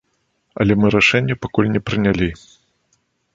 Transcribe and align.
Але 0.63 0.77
мы 0.83 0.89
рашэнне 0.95 1.35
пакуль 1.43 1.69
не 1.75 1.83
прынялі. 1.91 2.31